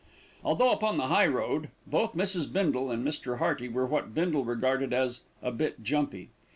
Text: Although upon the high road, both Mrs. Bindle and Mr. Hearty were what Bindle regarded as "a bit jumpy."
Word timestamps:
Although 0.43 0.71
upon 0.71 0.97
the 0.97 1.09
high 1.09 1.27
road, 1.27 1.69
both 1.85 2.15
Mrs. 2.15 2.51
Bindle 2.51 2.89
and 2.89 3.05
Mr. 3.05 3.37
Hearty 3.37 3.69
were 3.69 3.85
what 3.85 4.15
Bindle 4.15 4.43
regarded 4.43 4.93
as 4.93 5.21
"a 5.43 5.51
bit 5.51 5.83
jumpy." 5.83 6.31